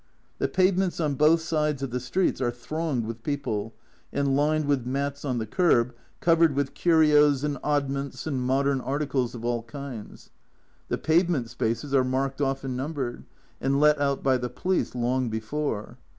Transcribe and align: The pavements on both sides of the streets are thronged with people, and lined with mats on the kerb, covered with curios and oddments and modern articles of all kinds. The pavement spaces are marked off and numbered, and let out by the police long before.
The 0.39 0.47
pavements 0.47 0.99
on 0.99 1.13
both 1.13 1.41
sides 1.41 1.83
of 1.83 1.91
the 1.91 1.99
streets 1.99 2.41
are 2.41 2.49
thronged 2.49 3.05
with 3.05 3.21
people, 3.21 3.75
and 4.11 4.35
lined 4.35 4.65
with 4.65 4.83
mats 4.87 5.23
on 5.23 5.37
the 5.37 5.45
kerb, 5.45 5.93
covered 6.21 6.55
with 6.55 6.73
curios 6.73 7.43
and 7.43 7.59
oddments 7.63 8.25
and 8.25 8.41
modern 8.41 8.81
articles 8.81 9.35
of 9.35 9.45
all 9.45 9.61
kinds. 9.61 10.31
The 10.87 10.97
pavement 10.97 11.51
spaces 11.51 11.93
are 11.93 12.03
marked 12.03 12.41
off 12.41 12.63
and 12.63 12.75
numbered, 12.75 13.25
and 13.61 13.79
let 13.79 13.99
out 14.01 14.23
by 14.23 14.39
the 14.39 14.49
police 14.49 14.95
long 14.95 15.29
before. 15.29 15.99